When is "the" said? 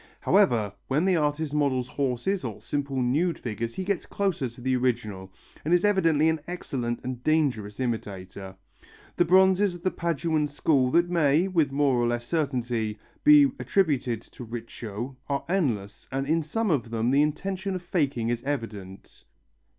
4.59-4.75, 9.17-9.25, 9.83-9.91, 17.11-17.21